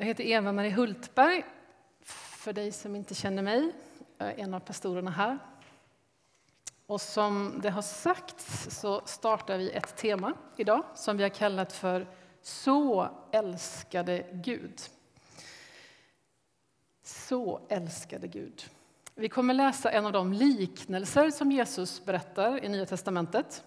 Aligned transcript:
Jag 0.00 0.06
heter 0.06 0.24
Eva-Marie 0.24 0.70
Hultberg. 0.70 1.44
För 2.02 2.52
dig 2.52 2.72
som 2.72 2.96
inte 2.96 3.14
känner 3.14 3.42
mig, 3.42 3.72
jag 4.18 4.28
är 4.28 4.38
en 4.38 4.54
av 4.54 4.60
pastorerna 4.60 5.10
här. 5.10 5.38
Och 6.86 7.00
som 7.00 7.60
det 7.62 7.70
har 7.70 7.82
sagts 7.82 8.80
så 8.80 9.02
startar 9.04 9.58
vi 9.58 9.70
ett 9.70 9.96
tema 9.96 10.34
idag 10.56 10.84
som 10.94 11.16
vi 11.16 11.22
har 11.22 11.30
kallat 11.30 11.72
för 11.72 12.06
Så 12.42 13.08
älskade 13.32 14.26
Gud. 14.32 14.80
Så 17.02 17.60
älskade 17.68 18.26
Gud. 18.26 18.64
Vi 19.14 19.28
kommer 19.28 19.54
läsa 19.54 19.90
en 19.90 20.06
av 20.06 20.12
de 20.12 20.32
liknelser 20.32 21.30
som 21.30 21.52
Jesus 21.52 22.04
berättar 22.04 22.64
i 22.64 22.68
Nya 22.68 22.86
testamentet. 22.86 23.64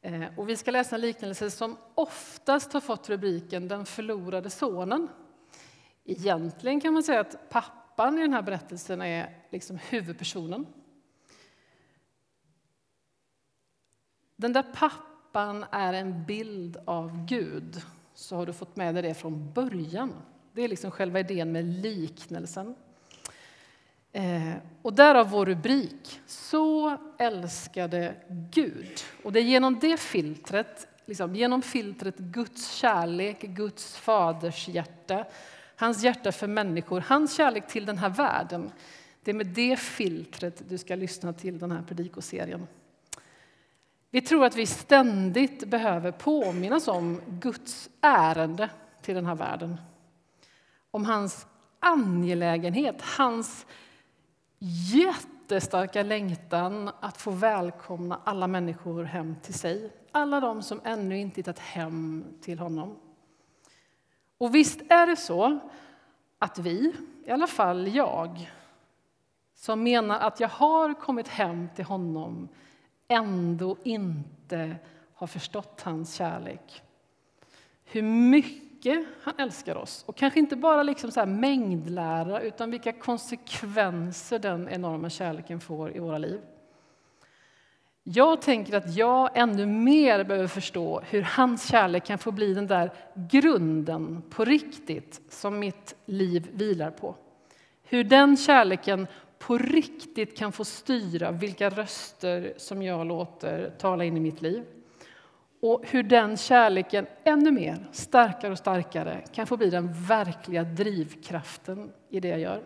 Eh, 0.00 0.38
och 0.38 0.48
vi 0.48 0.56
ska 0.56 0.70
läsa 0.70 0.94
en 0.94 1.00
liknelse 1.00 1.50
som 1.50 1.76
oftast 1.94 2.72
har 2.72 2.80
fått 2.80 3.08
rubriken 3.08 3.68
Den 3.68 3.86
förlorade 3.86 4.50
sonen. 4.50 5.08
Egentligen 6.04 6.80
kan 6.80 6.94
man 6.94 7.02
säga 7.02 7.20
att 7.20 7.50
pappan 7.50 8.18
i 8.18 8.20
den 8.20 8.32
här 8.32 8.42
berättelsen 8.42 9.02
är 9.02 9.44
liksom 9.50 9.76
huvudpersonen. 9.76 10.66
Den 14.36 14.52
där 14.52 14.64
pappan 14.74 15.64
är 15.70 15.92
en 15.92 16.24
bild 16.24 16.76
av 16.84 17.26
Gud, 17.26 17.82
så 18.14 18.36
har 18.36 18.46
du 18.46 18.52
fått 18.52 18.76
med 18.76 18.94
dig 18.94 19.02
det 19.02 19.14
från 19.14 19.52
början. 19.52 20.14
Det 20.52 20.62
är 20.62 20.68
liksom 20.68 20.90
själva 20.90 21.20
idén 21.20 21.52
med 21.52 21.64
liknelsen. 21.64 22.74
Eh, 24.12 24.54
och 24.82 24.92
därav 24.92 25.30
vår 25.30 25.46
rubrik, 25.46 26.20
Så 26.26 26.96
älskade 27.18 28.14
Gud. 28.28 29.00
Och 29.22 29.32
det 29.32 29.40
är 29.40 29.44
genom 29.44 29.78
det 29.78 30.00
filtret, 30.00 30.88
liksom, 31.06 31.36
genom 31.36 31.62
filtret 31.62 32.18
Guds 32.18 32.72
kärlek, 32.72 33.40
Guds 33.40 33.96
faders 33.96 34.68
hjärta, 34.68 35.24
hans 35.76 36.02
hjärta 36.02 36.32
för 36.32 36.46
människor, 36.46 37.04
hans 37.08 37.36
kärlek 37.36 37.68
till 37.68 37.86
den 37.86 37.98
här 37.98 38.08
världen. 38.08 38.70
Det 39.22 39.30
är 39.30 39.34
med 39.34 39.46
det 39.46 39.76
filtret 39.76 40.68
du 40.68 40.78
ska 40.78 40.94
lyssna 40.94 41.32
till 41.32 41.58
den 41.58 41.70
här 41.70 41.82
predikoserien. 41.82 42.66
Vi 44.10 44.20
tror 44.20 44.44
att 44.44 44.56
vi 44.56 44.66
ständigt 44.66 45.66
behöver 45.66 46.12
påminnas 46.12 46.88
om 46.88 47.20
Guds 47.26 47.90
ärende 48.00 48.70
till 49.02 49.14
den 49.14 49.26
här 49.26 49.34
världen. 49.34 49.76
Om 50.90 51.04
hans 51.04 51.46
angelägenhet, 51.80 53.02
hans 53.02 53.66
jättestarka 54.58 56.02
längtan 56.02 56.90
att 57.00 57.20
få 57.20 57.30
välkomna 57.30 58.20
alla 58.24 58.46
människor 58.46 59.04
hem 59.04 59.36
till 59.42 59.54
sig. 59.54 59.92
Alla 60.12 60.40
de 60.40 60.62
som 60.62 60.80
ännu 60.84 61.18
inte 61.18 61.36
hittat 61.36 61.58
hem 61.58 62.24
till 62.40 62.58
honom. 62.58 62.96
Och 64.38 64.54
visst 64.54 64.80
är 64.88 65.06
det 65.06 65.16
så 65.16 65.58
att 66.38 66.58
vi, 66.58 66.92
i 67.26 67.30
alla 67.30 67.46
fall 67.46 67.94
jag 67.94 68.50
som 69.54 69.82
menar 69.82 70.20
att 70.20 70.40
jag 70.40 70.48
har 70.48 70.94
kommit 70.94 71.28
hem 71.28 71.68
till 71.74 71.84
honom 71.84 72.48
ändå 73.08 73.76
inte 73.84 74.76
har 75.14 75.26
förstått 75.26 75.80
hans 75.80 76.14
kärlek. 76.14 76.82
Hur 77.84 78.02
mycket 78.02 78.67
mycket 78.88 79.06
han 79.22 79.34
älskar 79.38 79.76
oss. 79.76 80.04
Och 80.06 80.16
kanske 80.16 80.40
inte 80.40 80.56
bara 80.56 80.82
liksom 80.82 81.10
så 81.10 81.20
här 81.20 81.26
mängdlära, 81.26 82.40
utan 82.40 82.70
vilka 82.70 82.92
konsekvenser 82.92 84.38
den 84.38 84.68
enorma 84.68 85.10
kärleken 85.10 85.60
får 85.60 85.96
i 85.96 85.98
våra 85.98 86.18
liv. 86.18 86.40
Jag 88.02 88.42
tänker 88.42 88.76
att 88.76 88.96
jag 88.96 89.30
ännu 89.34 89.66
mer 89.66 90.24
behöver 90.24 90.48
förstå 90.48 91.00
hur 91.00 91.22
hans 91.22 91.70
kärlek 91.70 92.04
kan 92.04 92.18
få 92.18 92.32
bli 92.32 92.54
den 92.54 92.66
där 92.66 92.90
grunden 93.14 94.22
på 94.30 94.44
riktigt 94.44 95.20
som 95.28 95.58
mitt 95.58 95.94
liv 96.06 96.48
vilar 96.52 96.90
på. 96.90 97.14
Hur 97.82 98.04
den 98.04 98.36
kärleken 98.36 99.06
på 99.38 99.58
riktigt 99.58 100.38
kan 100.38 100.52
få 100.52 100.64
styra 100.64 101.30
vilka 101.30 101.70
röster 101.70 102.54
som 102.56 102.82
jag 102.82 103.06
låter 103.06 103.70
tala 103.78 104.04
in 104.04 104.16
i 104.16 104.20
mitt 104.20 104.42
liv 104.42 104.64
och 105.60 105.82
hur 105.86 106.02
den 106.02 106.36
kärleken 106.36 107.06
ännu 107.24 107.50
mer, 107.50 107.88
starkare 107.92 108.52
och 108.52 108.58
starkare 108.58 109.24
kan 109.32 109.46
få 109.46 109.56
bli 109.56 109.70
den 109.70 109.92
verkliga 109.92 110.64
drivkraften 110.64 111.92
i 112.10 112.20
det 112.20 112.28
jag 112.28 112.40
gör. 112.40 112.62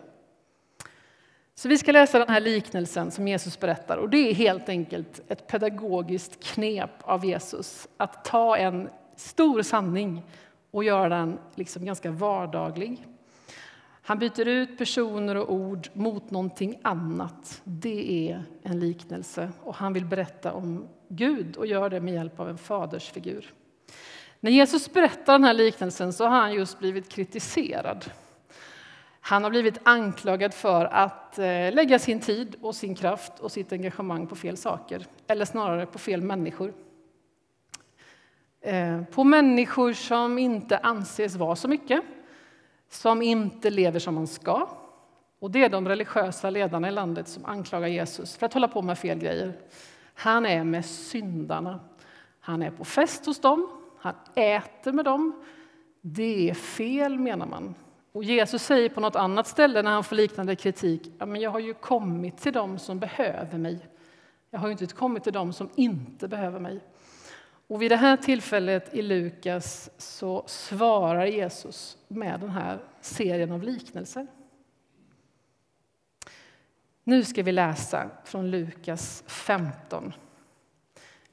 Så 1.55 1.69
vi 1.69 1.77
ska 1.77 1.91
läsa 1.91 2.19
den 2.19 2.29
här 2.29 2.39
liknelsen 2.39 3.11
som 3.11 3.27
Jesus 3.27 3.59
berättar. 3.59 3.97
Och 3.97 4.09
Det 4.09 4.29
är 4.29 4.33
helt 4.33 4.69
enkelt 4.69 5.21
ett 5.27 5.47
pedagogiskt 5.47 6.43
knep 6.43 6.91
av 7.01 7.25
Jesus 7.25 7.87
att 7.97 8.25
ta 8.25 8.57
en 8.57 8.89
stor 9.15 9.61
sanning 9.61 10.23
och 10.71 10.83
göra 10.83 11.09
den 11.09 11.39
liksom 11.55 11.85
ganska 11.85 12.11
vardaglig. 12.11 13.05
Han 14.05 14.19
byter 14.19 14.47
ut 14.47 14.77
personer 14.77 15.35
och 15.35 15.53
ord 15.53 15.89
mot 15.93 16.31
någonting 16.31 16.79
annat. 16.81 17.61
Det 17.63 18.29
är 18.29 18.43
en 18.63 18.79
liknelse. 18.79 19.51
Och 19.63 19.75
Han 19.75 19.93
vill 19.93 20.05
berätta 20.05 20.53
om 20.53 20.87
Gud 21.15 21.57
och 21.57 21.67
gör 21.67 21.89
det 21.89 21.99
med 21.99 22.13
hjälp 22.13 22.39
av 22.39 22.49
en 22.49 22.57
fadersfigur. 22.57 23.53
När 24.39 24.51
Jesus 24.51 24.93
berättar 24.93 25.33
den 25.33 25.43
här 25.43 25.53
liknelsen 25.53 26.13
så 26.13 26.23
har 26.23 26.39
han 26.39 26.53
just 26.53 26.79
blivit 26.79 27.09
kritiserad. 27.09 28.05
Han 29.21 29.43
har 29.43 29.49
blivit 29.49 29.79
anklagad 29.83 30.53
för 30.53 30.85
att 30.85 31.39
eh, 31.39 31.73
lägga 31.73 31.99
sin 31.99 32.19
tid 32.19 32.55
och 32.61 32.75
sin 32.75 32.95
kraft 32.95 33.39
och 33.39 33.51
sitt 33.51 33.71
engagemang 33.71 34.27
på 34.27 34.35
fel 34.35 34.57
saker, 34.57 35.05
eller 35.27 35.45
snarare 35.45 35.85
på 35.85 35.99
fel 35.99 36.21
människor. 36.21 36.73
Eh, 38.61 39.03
på 39.03 39.23
människor 39.23 39.93
som 39.93 40.39
inte 40.39 40.77
anses 40.77 41.35
vara 41.35 41.55
så 41.55 41.67
mycket, 41.67 42.01
som 42.89 43.21
inte 43.21 43.69
lever 43.69 43.99
som 43.99 44.15
man 44.15 44.27
ska. 44.27 44.69
Och 45.39 45.51
det 45.51 45.63
är 45.63 45.69
de 45.69 45.87
religiösa 45.87 46.49
ledarna 46.49 46.87
i 46.87 46.91
landet 46.91 47.27
som 47.27 47.45
anklagar 47.45 47.87
Jesus 47.87 48.37
för 48.37 48.45
att 48.45 48.53
hålla 48.53 48.67
på 48.67 48.81
med 48.81 48.97
fel 48.97 49.19
grejer. 49.19 49.53
Han 50.13 50.45
är 50.45 50.63
med 50.63 50.85
syndarna. 50.85 51.79
Han 52.39 52.61
är 52.61 52.71
på 52.71 52.85
fest 52.85 53.25
hos 53.25 53.39
dem, 53.39 53.67
han 53.99 54.13
äter 54.35 54.91
med 54.91 55.05
dem. 55.05 55.43
Det 56.01 56.49
är 56.49 56.53
fel, 56.53 57.19
menar 57.19 57.45
man. 57.45 57.75
Och 58.11 58.23
Jesus 58.23 58.63
säger 58.63 58.89
på 58.89 58.99
något 58.99 59.15
annat 59.15 59.47
ställe 59.47 59.81
när 59.81 59.91
han 59.91 60.03
får 60.03 60.15
liknande 60.15 60.55
kritik, 60.55 61.11
ja, 61.19 61.25
men 61.25 61.41
jag 61.41 61.51
har 61.51 61.59
ju 61.59 61.73
kommit 61.73 62.37
till 62.37 62.53
dem 62.53 62.79
som 62.79 62.99
behöver 62.99 63.57
mig. 63.57 63.87
Jag 64.49 64.59
har 64.59 64.67
ju 64.67 64.71
inte 64.71 64.87
kommit 64.87 65.23
till 65.23 65.33
dem 65.33 65.53
som 65.53 65.69
inte 65.75 66.27
behöver 66.27 66.59
mig. 66.59 66.79
Och 67.67 67.81
vid 67.81 67.91
det 67.91 67.95
här 67.95 68.17
tillfället 68.17 68.93
i 68.93 69.01
Lukas 69.01 69.89
så 69.97 70.43
svarar 70.45 71.25
Jesus 71.25 71.97
med 72.07 72.39
den 72.39 72.49
här 72.49 72.79
serien 73.01 73.51
av 73.51 73.63
liknelser. 73.63 74.27
Nu 77.03 77.23
ska 77.23 77.43
vi 77.43 77.51
läsa 77.51 78.09
från 78.23 78.51
Lukas 78.51 79.23
15. 79.27 80.13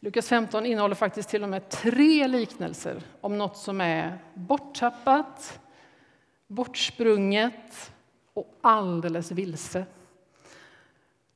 Lukas 0.00 0.28
15 0.28 0.66
innehåller 0.66 0.94
faktiskt 0.94 1.28
till 1.28 1.42
och 1.42 1.48
med 1.48 1.68
tre 1.68 2.26
liknelser 2.26 3.02
om 3.20 3.38
något 3.38 3.56
som 3.56 3.80
är 3.80 4.18
borttappat, 4.34 5.60
bortsprunget 6.46 7.92
och 8.34 8.58
alldeles 8.60 9.30
vilse. 9.30 9.84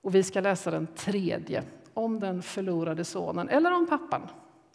Och 0.01 0.15
vi 0.15 0.23
ska 0.23 0.41
läsa 0.41 0.71
den 0.71 0.87
tredje, 0.87 1.63
om 1.95 2.21
den 2.21 2.43
förlorade 2.43 3.05
sonen, 3.05 3.49
eller 3.49 3.73
om 3.73 3.87
pappan. 3.87 4.29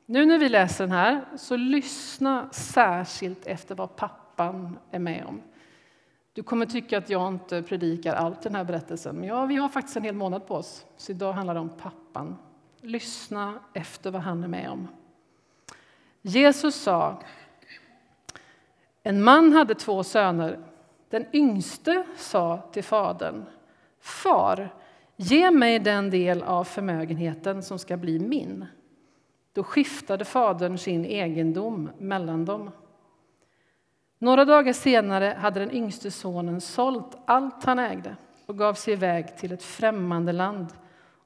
Nu 0.06 0.26
när 0.26 0.40
vi 0.40 0.50
läser 0.50 0.84
den 0.84 0.92
här, 0.92 1.26
så 1.38 1.56
lyssna 1.56 2.50
särskilt 2.52 3.48
efter 3.48 3.76
vad 3.76 3.96
pappan 3.96 4.78
är 4.92 5.00
med 5.00 5.26
om. 5.26 5.42
Du 6.40 6.44
kommer 6.44 6.66
tycka 6.66 6.98
att 6.98 7.10
jag 7.10 7.28
inte 7.28 7.64
predikar 7.64 8.16
allt 8.16 8.38
i 8.38 8.50
den 8.50 8.56
här 8.56 8.64
berättelsen, 8.64 9.16
men 9.16 9.30
ja, 9.30 9.46
vi 9.46 9.56
har 9.56 9.70
faktiskt 9.70 9.98
en 9.98 10.04
hel 10.04 10.16
månad 10.16 10.48
på 10.48 10.56
oss. 10.56 10.86
Så 10.98 11.12
idag 11.12 11.34
handlar 11.34 11.54
det 11.54 11.60
om 11.60 11.70
pappan. 11.70 12.38
Lyssna 12.82 13.60
efter 13.74 14.12
vad 14.12 14.22
han 14.22 14.44
är 14.44 14.48
med 14.48 14.70
om. 14.70 14.88
Jesus 16.22 16.76
sa 16.76 17.22
en 19.04 19.24
man 19.24 19.54
hade 19.54 19.76
två 19.76 20.04
söner. 20.04 20.60
Den 21.10 21.26
yngste 21.34 22.04
sa 22.18 22.58
till 22.72 22.84
fadern 22.84 23.46
Far, 24.00 24.74
ge 25.16 25.52
mig 25.52 25.80
den 25.80 26.10
del 26.10 26.44
av 26.44 26.64
förmögenheten 26.64 27.64
som 27.64 27.80
ska 27.80 27.98
bli 27.98 28.20
min. 28.20 28.66
Då 29.54 29.64
skiftade 29.64 30.26
fadern 30.26 30.78
sin 30.78 31.06
egendom 31.06 31.90
mellan 31.98 32.46
dem. 32.46 32.72
Några 34.22 34.46
dagar 34.46 34.74
senare 34.74 35.38
hade 35.40 35.60
den 35.60 35.72
yngste 35.72 36.12
sonen 36.12 36.62
sålt 36.62 37.18
allt 37.26 37.64
han 37.64 37.80
ägde 37.80 38.16
och 38.46 38.58
gav 38.58 38.74
sig 38.74 38.94
iväg 38.94 39.38
till 39.38 39.52
ett 39.52 39.64
främmande 39.64 40.32
land. 40.32 40.68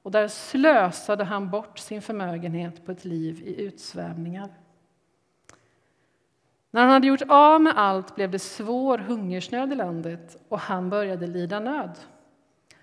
Och 0.02 0.10
där 0.10 0.28
slösade 0.28 1.24
han 1.24 1.50
bort 1.50 1.78
sin 1.78 2.02
förmögenhet 2.02 2.86
på 2.86 2.92
ett 2.92 3.04
liv 3.04 3.42
i 3.44 3.62
utsvävningar. 3.62 4.48
När 6.70 6.80
han 6.80 6.90
hade 6.90 7.06
gjort 7.06 7.22
av 7.28 7.60
med 7.60 7.72
allt 7.76 8.14
blev 8.14 8.30
det 8.30 8.38
svår 8.38 8.98
hungersnöd 8.98 9.72
i 9.72 9.74
landet 9.74 10.36
och 10.48 10.58
han 10.58 10.90
började 10.90 11.26
lida 11.26 11.60
nöd. 11.60 11.98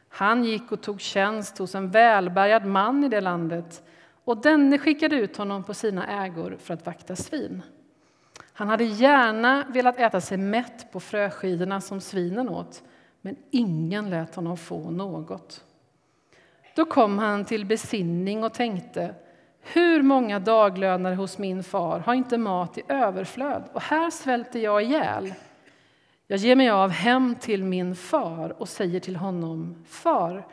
Han 0.10 0.44
gick 0.44 0.72
och 0.72 0.82
tog 0.82 1.02
tjänst 1.02 1.58
hos 1.58 1.76
en 1.76 1.92
välbärgad 1.92 2.66
man 2.66 3.04
i 3.04 3.10
det 3.10 3.22
landet 3.22 3.84
och 4.24 4.42
denne 4.42 4.78
skickade 4.78 5.16
ut 5.16 5.38
honom 5.38 5.64
på 5.64 5.74
sina 5.74 6.26
ägor 6.26 6.58
för 6.60 6.74
att 6.74 6.86
vakta 6.86 7.16
svin. 7.16 7.62
Han 8.54 8.70
hade 8.70 8.84
gärna 8.84 9.66
velat 9.70 10.00
äta 10.00 10.22
sig 10.22 10.38
mätt 10.38 10.92
på 10.92 11.00
fröskidorna 11.00 11.82
som 11.82 12.02
svinen 12.02 12.50
åt, 12.50 12.84
men 13.22 13.36
ingen 13.52 14.10
lät 14.10 14.36
honom 14.36 14.58
få 14.58 14.92
något. 14.92 15.64
Då 16.76 16.86
kom 16.86 17.18
han 17.20 17.46
till 17.46 17.66
besinning 17.66 18.44
och 18.44 18.54
tänkte 18.54 19.16
hur 19.62 20.02
många 20.02 20.40
daglönare 20.40 21.16
hos 21.16 21.38
min 21.38 21.64
far 21.64 22.00
har 22.00 22.14
inte 22.14 22.38
mat 22.38 22.78
i 22.78 22.82
överflöd 22.88 23.64
och 23.74 23.82
här 23.82 24.10
svälter 24.10 24.60
jag 24.60 24.84
ihjäl. 24.84 25.34
Jag 26.28 26.40
ger 26.40 26.56
mig 26.56 26.70
av 26.70 26.90
hem 26.90 27.36
till 27.36 27.64
min 27.64 27.96
far 27.96 28.62
och 28.62 28.70
säger 28.70 29.00
till 29.00 29.16
honom 29.16 29.86
Far, 29.88 30.48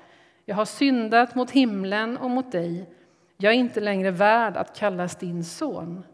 jag 0.45 0.57
har 0.57 0.65
syndat 0.65 1.35
mot 1.35 1.51
himlen 1.51 2.19
och 2.19 2.31
mot 2.31 2.53
dig. 2.53 2.91
Jag 3.37 3.53
är 3.53 3.57
inte 3.57 3.81
längre 3.81 4.11
värd 4.11 4.57
att 4.57 4.79
kallas 4.79 5.17
din 5.17 5.45
son. 5.45 6.05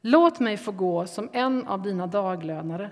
Låt 0.00 0.40
mig 0.40 0.56
få 0.56 0.72
gå 0.72 1.06
som 1.06 1.28
en 1.32 1.66
av 1.66 1.82
dina 1.82 2.06
daglönare. 2.06 2.90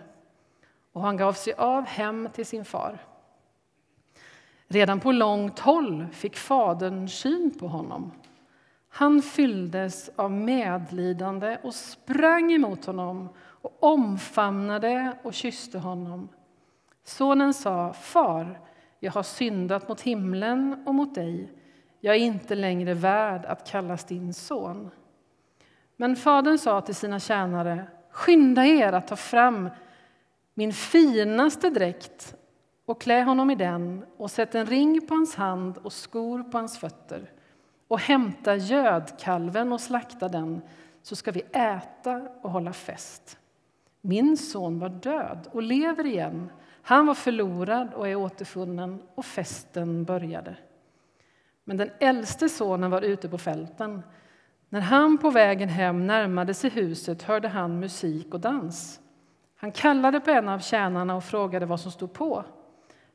Och 0.92 1.02
han 1.02 1.16
gav 1.16 1.32
sig 1.32 1.52
av 1.52 1.84
hem 1.86 2.28
till 2.32 2.46
sin 2.46 2.64
far. 2.64 2.98
Redan 4.68 5.00
på 5.00 5.12
långt 5.12 5.58
håll 5.58 6.06
fick 6.12 6.36
fadern 6.36 7.08
syn 7.08 7.58
på 7.58 7.68
honom. 7.68 8.12
Han 8.88 9.22
fylldes 9.22 10.10
av 10.16 10.30
medlidande 10.32 11.58
och 11.62 11.74
sprang 11.74 12.52
emot 12.52 12.84
honom 12.84 13.28
och 13.38 13.82
omfamnade 13.82 15.18
och 15.22 15.34
kysste 15.34 15.78
honom. 15.78 16.28
Sonen 17.04 17.54
sa, 17.54 17.92
Far, 17.92 18.60
jag 19.00 19.12
har 19.12 19.22
syndat 19.22 19.88
mot 19.88 20.00
himlen 20.00 20.82
och 20.86 20.94
mot 20.94 21.14
dig. 21.14 21.52
Jag 22.00 22.16
är 22.16 22.20
inte 22.20 22.54
längre 22.54 22.94
värd 22.94 23.44
att 23.44 23.70
kallas 23.70 24.04
din 24.04 24.34
son. 24.34 24.90
Men 26.00 26.16
fadern 26.16 26.58
sa 26.58 26.80
till 26.80 26.94
sina 26.94 27.20
tjänare, 27.20 27.86
skynda 28.10 28.66
er 28.66 28.92
att 28.92 29.08
ta 29.08 29.16
fram 29.16 29.70
min 30.54 30.72
finaste 30.72 31.70
dräkt 31.70 32.36
och 32.86 33.00
klä 33.00 33.22
honom 33.22 33.50
i 33.50 33.54
den 33.54 34.04
och 34.16 34.30
sätt 34.30 34.54
en 34.54 34.66
ring 34.66 35.06
på 35.06 35.14
hans 35.14 35.34
hand 35.34 35.78
och 35.78 35.92
skor 35.92 36.42
på 36.42 36.58
hans 36.58 36.78
fötter 36.78 37.30
och 37.88 38.00
hämta 38.00 38.56
gödkalven 38.56 39.72
och 39.72 39.80
slakta 39.80 40.28
den 40.28 40.62
så 41.02 41.16
ska 41.16 41.30
vi 41.30 41.42
äta 41.52 42.28
och 42.42 42.50
hålla 42.50 42.72
fest. 42.72 43.38
Min 44.00 44.36
son 44.36 44.78
var 44.78 44.88
död 44.88 45.48
och 45.52 45.62
lever 45.62 46.06
igen. 46.06 46.50
Han 46.82 47.06
var 47.06 47.14
förlorad 47.14 47.94
och 47.94 48.08
är 48.08 48.16
återfunnen 48.16 49.02
och 49.14 49.24
festen 49.24 50.04
började. 50.04 50.56
Men 51.64 51.76
den 51.76 51.90
äldste 52.00 52.48
sonen 52.48 52.90
var 52.90 53.02
ute 53.02 53.28
på 53.28 53.38
fälten. 53.38 54.02
När 54.68 54.80
han 54.80 55.18
på 55.18 55.30
vägen 55.30 55.68
hem 55.68 56.06
närmade 56.06 56.54
sig 56.54 56.70
huset 56.70 57.22
hörde 57.22 57.48
han 57.48 57.80
musik 57.80 58.34
och 58.34 58.40
dans. 58.40 59.00
Han 59.56 59.72
kallade 59.72 60.20
på 60.20 60.30
en 60.30 60.48
av 60.48 60.58
tjänarna 60.58 61.16
och 61.16 61.24
frågade 61.24 61.66
vad 61.66 61.80
som 61.80 61.92
stod 61.92 62.12
på. 62.12 62.44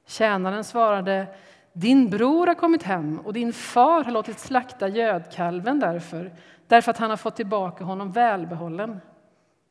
Tjänaren 0.06 0.64
svarade 0.64 1.28
din 1.74 2.10
bror 2.10 2.48
har 2.48 2.54
kommit 2.56 2.84
hem 2.84 3.20
och 3.20 3.34
din 3.34 3.54
far 3.54 4.04
har 4.04 4.12
låtit 4.12 4.40
slakta 4.40 4.88
gödkalven 4.88 5.80
därför, 5.80 6.36
därför 6.68 6.92
att 6.92 6.98
han 6.98 7.10
har 7.10 7.18
fått 7.18 7.36
tillbaka 7.36 7.84
honom 7.84 8.12
välbehållen. 8.12 9.00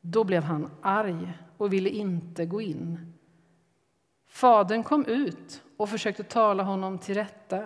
Då 0.01 0.23
blev 0.23 0.43
han 0.43 0.69
arg 0.81 1.33
och 1.57 1.73
ville 1.73 1.89
inte 1.89 2.45
gå 2.45 2.61
in. 2.61 3.13
Fadern 4.27 4.83
kom 4.83 5.05
ut 5.05 5.63
och 5.77 5.89
försökte 5.89 6.23
tala 6.23 6.63
honom 6.63 6.97
till 6.97 7.15
rätta, 7.15 7.65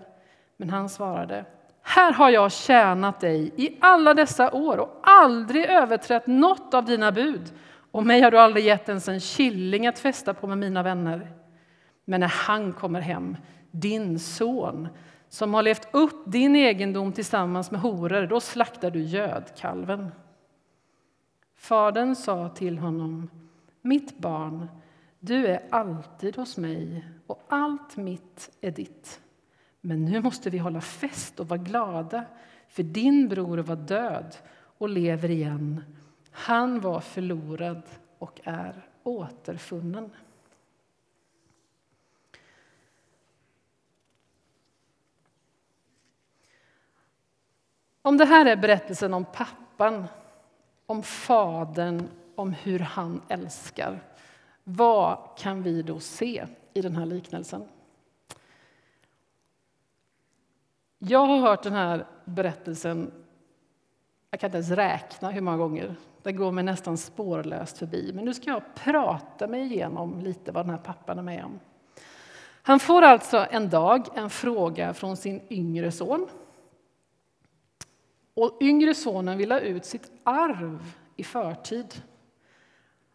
men 0.57 0.69
han 0.69 0.89
svarade 0.89 1.45
här 1.89 2.13
har 2.13 2.29
jag 2.29 2.51
tjänat 2.51 3.19
dig 3.19 3.53
i 3.55 3.77
alla 3.81 4.13
dessa 4.13 4.51
år 4.51 4.77
och 4.77 4.99
aldrig 5.03 5.65
överträtt 5.65 6.27
något 6.27 6.73
av 6.73 6.85
dina 6.85 7.11
bud 7.11 7.53
och 7.91 8.05
mig 8.05 8.21
har 8.21 8.31
du 8.31 8.39
aldrig 8.39 8.65
gett 8.65 8.89
ens 8.89 9.07
en 9.07 9.19
killing 9.19 9.87
att 9.87 9.99
festa 9.99 10.33
på 10.33 10.47
med 10.47 10.57
mina 10.57 10.83
vänner. 10.83 11.31
Men 12.05 12.19
när 12.19 12.27
han 12.27 12.73
kommer 12.73 13.01
hem, 13.01 13.37
din 13.71 14.19
son 14.19 14.87
som 15.29 15.53
har 15.53 15.63
levt 15.63 15.87
upp 15.91 16.23
din 16.25 16.55
egendom 16.55 17.11
tillsammans 17.11 17.71
med 17.71 17.81
horor, 17.81 18.27
då 18.27 18.39
slaktar 18.39 18.91
du 18.91 19.01
gödkalven. 19.01 20.11
Fadern 21.55 22.15
sa 22.15 22.49
till 22.49 22.77
honom, 22.77 23.29
mitt 23.81 24.17
barn, 24.17 24.67
du 25.19 25.47
är 25.47 25.63
alltid 25.69 26.35
hos 26.35 26.57
mig 26.57 27.05
och 27.27 27.43
allt 27.47 27.97
mitt 27.97 28.49
är 28.61 28.71
ditt. 28.71 29.21
Men 29.87 30.05
nu 30.05 30.21
måste 30.21 30.49
vi 30.49 30.57
hålla 30.57 30.81
fest 30.81 31.39
och 31.39 31.47
vara 31.47 31.59
glada, 31.59 32.25
för 32.67 32.83
din 32.83 33.27
bror 33.27 33.57
var 33.57 33.75
död 33.75 34.35
och 34.77 34.89
lever 34.89 35.29
igen. 35.29 35.83
Han 36.31 36.79
var 36.79 36.99
förlorad 36.99 37.81
och 38.17 38.41
är 38.43 38.85
återfunnen. 39.03 40.11
Om 48.01 48.17
det 48.17 48.25
här 48.25 48.45
är 48.45 48.55
berättelsen 48.55 49.13
om 49.13 49.25
pappan, 49.25 50.07
om 50.85 51.03
fadern, 51.03 52.07
om 52.35 52.53
hur 52.53 52.79
han 52.79 53.21
älskar 53.27 53.99
vad 54.69 55.37
kan 55.37 55.63
vi 55.63 55.81
då 55.81 55.99
se 55.99 56.45
i 56.73 56.81
den 56.81 56.95
här 56.95 57.05
liknelsen? 57.05 57.67
Jag 60.99 61.25
har 61.25 61.37
hört 61.37 61.63
den 61.63 61.73
här 61.73 62.05
berättelsen, 62.25 63.11
jag 64.31 64.39
kan 64.39 64.47
inte 64.47 64.57
ens 64.57 64.71
räkna 64.71 65.29
hur 65.29 65.41
många 65.41 65.57
gånger. 65.57 65.95
Det 66.23 66.31
går 66.31 66.51
mig 66.51 66.63
nästan 66.63 66.97
spårlöst 66.97 67.77
förbi. 67.77 68.11
Men 68.13 68.25
nu 68.25 68.33
ska 68.33 68.49
jag 68.49 68.75
prata 68.75 69.47
mig 69.47 69.61
igenom 69.61 70.19
lite 70.19 70.51
vad 70.51 70.65
den 70.65 70.69
här 70.69 70.81
pappan 70.83 71.19
är 71.19 71.23
med 71.23 71.45
om. 71.45 71.59
Han 72.61 72.79
får 72.79 73.01
alltså 73.01 73.47
en 73.51 73.69
dag 73.69 74.07
en 74.15 74.29
fråga 74.29 74.93
från 74.93 75.17
sin 75.17 75.41
yngre 75.49 75.91
son. 75.91 76.27
Och 78.33 78.57
yngre 78.61 78.95
sonen 78.95 79.37
vill 79.37 79.51
ha 79.51 79.59
ut 79.59 79.85
sitt 79.85 80.11
arv 80.23 80.93
i 81.15 81.23
förtid. 81.23 82.01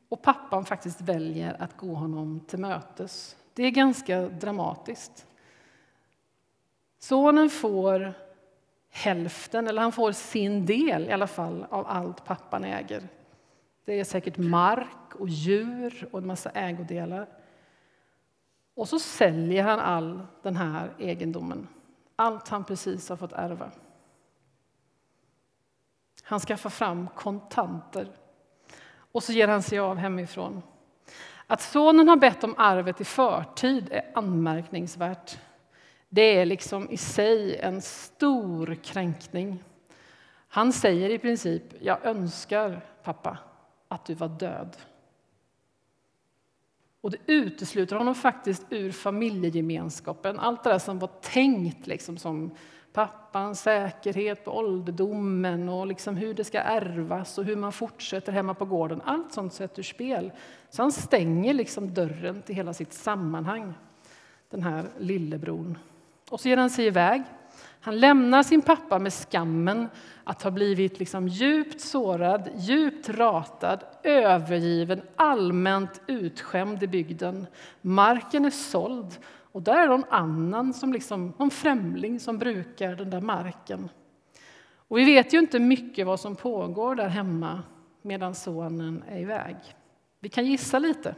Och 0.08 0.22
pappan 0.22 0.64
faktiskt 0.64 1.00
väljer 1.00 1.62
att 1.62 1.76
gå 1.76 1.94
honom 1.94 2.40
till 2.40 2.58
mötes. 2.58 3.36
Det 3.54 3.62
är 3.62 3.70
ganska 3.70 4.20
dramatiskt. 4.20 5.26
Sonen 7.02 7.50
får 7.50 8.14
hälften, 8.90 9.68
eller 9.68 9.82
han 9.82 9.92
får 9.92 10.12
sin 10.12 10.66
del 10.66 11.08
i 11.08 11.12
alla 11.12 11.26
fall, 11.26 11.66
av 11.70 11.86
allt 11.86 12.24
pappan 12.24 12.64
äger. 12.64 13.08
Det 13.84 14.00
är 14.00 14.04
säkert 14.04 14.36
mark 14.36 15.14
och 15.14 15.28
djur 15.28 16.08
och 16.12 16.18
en 16.18 16.26
massa 16.26 16.50
ägodelar. 16.50 17.28
Och 18.74 18.88
så 18.88 18.98
säljer 18.98 19.62
han 19.62 19.80
all 19.80 20.26
den 20.42 20.56
här 20.56 20.90
egendomen, 20.98 21.68
allt 22.16 22.48
han 22.48 22.64
precis 22.64 23.08
har 23.08 23.16
fått 23.16 23.32
ärva. 23.32 23.70
Han 26.22 26.40
skaffar 26.40 26.70
fram 26.70 27.08
kontanter 27.14 28.08
och 29.12 29.22
så 29.22 29.32
ger 29.32 29.48
han 29.48 29.62
sig 29.62 29.78
av 29.78 29.96
hemifrån. 29.96 30.62
Att 31.46 31.60
sonen 31.60 32.08
har 32.08 32.16
bett 32.16 32.44
om 32.44 32.54
arvet 32.58 33.00
i 33.00 33.04
förtid 33.04 33.88
är 33.92 34.10
anmärkningsvärt. 34.14 35.38
Det 36.14 36.38
är 36.38 36.46
liksom 36.46 36.90
i 36.90 36.96
sig 36.96 37.56
en 37.56 37.82
stor 37.82 38.74
kränkning. 38.74 39.64
Han 40.48 40.72
säger 40.72 41.10
i 41.10 41.18
princip, 41.18 41.62
jag 41.80 42.06
önskar 42.06 42.80
pappa 43.02 43.38
att 43.88 44.04
du 44.04 44.14
var 44.14 44.28
död. 44.28 44.76
Och 47.00 47.10
det 47.10 47.18
utesluter 47.26 47.96
honom 47.96 48.14
faktiskt 48.14 48.66
ur 48.70 48.92
familjegemenskapen. 48.92 50.38
Allt 50.38 50.64
det 50.64 50.70
där 50.70 50.78
som 50.78 50.98
var 50.98 51.10
tänkt 51.20 51.86
liksom 51.86 52.18
som 52.18 52.50
pappans 52.92 53.60
säkerhet 53.60 54.44
på 54.44 54.56
ålderdomen 54.56 55.68
och 55.68 55.86
liksom 55.86 56.16
hur 56.16 56.34
det 56.34 56.44
ska 56.44 56.60
ärvas 56.60 57.38
och 57.38 57.44
hur 57.44 57.56
man 57.56 57.72
fortsätter 57.72 58.32
hemma 58.32 58.54
på 58.54 58.64
gården. 58.64 59.00
Allt 59.04 59.32
sånt 59.32 59.52
sätts 59.52 59.78
ur 59.78 59.82
spel. 59.82 60.32
Så 60.70 60.82
han 60.82 60.92
stänger 60.92 61.54
liksom 61.54 61.94
dörren 61.94 62.42
till 62.42 62.54
hela 62.54 62.74
sitt 62.74 62.92
sammanhang, 62.92 63.74
den 64.50 64.62
här 64.62 64.84
lillebror. 64.98 65.78
Och 66.32 66.40
så 66.40 66.48
ger 66.48 66.56
han 66.56 66.70
sig 66.70 66.86
iväg. 66.86 67.22
Han 67.80 68.00
lämnar 68.00 68.42
sin 68.42 68.62
pappa 68.62 68.98
med 68.98 69.12
skammen 69.12 69.88
att 70.24 70.42
ha 70.42 70.50
blivit 70.50 70.98
liksom 70.98 71.28
djupt 71.28 71.80
sårad, 71.80 72.50
djupt 72.56 73.08
ratad, 73.08 73.84
övergiven, 74.02 75.02
allmänt 75.16 76.00
utskämd 76.06 76.82
i 76.82 76.86
bygden. 76.86 77.46
Marken 77.80 78.44
är 78.44 78.50
såld 78.50 79.18
och 79.52 79.62
där 79.62 79.76
är 79.76 79.88
någon 79.88 80.04
annan, 80.10 80.74
som 80.74 80.92
liksom, 80.92 81.32
någon 81.38 81.50
främling 81.50 82.20
som 82.20 82.38
brukar 82.38 82.94
den 82.94 83.10
där 83.10 83.20
marken. 83.20 83.88
Och 84.88 84.98
vi 84.98 85.04
vet 85.04 85.34
ju 85.34 85.38
inte 85.38 85.58
mycket 85.58 86.06
vad 86.06 86.20
som 86.20 86.36
pågår 86.36 86.94
där 86.94 87.08
hemma 87.08 87.62
medan 88.02 88.34
sonen 88.34 89.04
är 89.08 89.18
iväg. 89.18 89.56
Vi 90.20 90.28
kan 90.28 90.46
gissa 90.46 90.78
lite. 90.78 91.14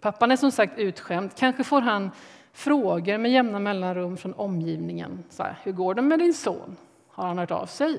Pappan 0.00 0.30
är 0.30 0.36
som 0.36 0.50
sagt 0.50 0.78
utskämd. 0.78 1.30
Kanske 1.36 1.64
får 1.64 1.80
han 1.80 2.10
frågor 2.60 3.18
med 3.18 3.30
jämna 3.30 3.58
mellanrum 3.58 4.16
från 4.16 4.34
omgivningen. 4.34 5.24
Så 5.30 5.42
här, 5.42 5.58
Hur 5.62 5.72
går 5.72 5.94
det 5.94 6.02
med 6.02 6.18
din 6.18 6.34
son? 6.34 6.76
Har 7.08 7.26
han 7.26 7.38
hört 7.38 7.50
av 7.50 7.66
sig? 7.66 7.98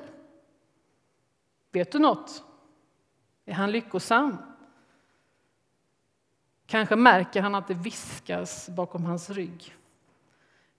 Vet 1.72 1.92
du 1.92 1.98
något? 1.98 2.44
Är 3.44 3.52
han 3.52 3.72
lyckosam? 3.72 4.36
Kanske 6.66 6.96
märker 6.96 7.42
han 7.42 7.54
att 7.54 7.68
det 7.68 7.74
viskas 7.74 8.68
bakom 8.68 9.04
hans 9.04 9.30
rygg. 9.30 9.74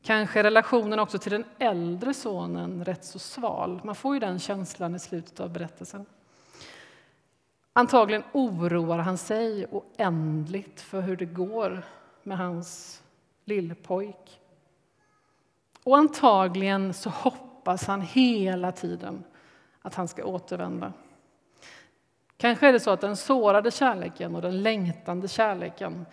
Kanske 0.01 0.39
är 0.39 0.43
relationen 0.43 0.99
också 0.99 1.17
till 1.17 1.31
den 1.31 1.45
äldre 1.59 2.13
sonen 2.13 2.85
rätt 2.85 3.05
så 3.05 3.19
sval. 3.19 3.81
Man 3.83 3.95
får 3.95 4.13
ju 4.13 4.19
den 4.19 4.39
känslan 4.39 4.95
i 4.95 4.99
slutet 4.99 5.39
av 5.39 5.49
berättelsen. 5.49 6.05
Antagligen 7.73 8.23
oroar 8.31 8.97
han 8.97 9.17
sig 9.17 9.65
oändligt 9.71 10.81
för 10.81 11.01
hur 11.01 11.17
det 11.17 11.25
går 11.25 11.83
med 12.23 12.37
hans 12.37 13.02
lillpojk. 13.45 14.39
Och 15.83 15.97
antagligen 15.97 16.93
så 16.93 17.09
hoppas 17.09 17.87
han 17.87 18.01
hela 18.01 18.71
tiden 18.71 19.23
att 19.81 19.95
han 19.95 20.07
ska 20.07 20.25
återvända. 20.25 20.93
Kanske 22.37 22.67
är 22.67 22.73
det 22.73 22.79
så 22.79 22.91
att 22.91 23.01
den 23.01 23.17
sårade 23.17 23.71
kärleken 23.71 24.35
och 24.35 24.41
den 24.41 24.63
längtande 24.63 25.27
kärleken 25.27 26.05